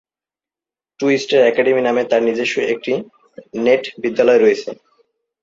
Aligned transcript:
True 0.99 1.07
stars 1.17 1.47
academy 1.49 1.81
নামে 1.83 2.03
তার 2.09 2.21
নিজস্ব 2.27 2.55
একটি 2.73 2.93
নাট্যবিদ্যালয় 3.57 4.39
রয়েছে। 4.39 4.69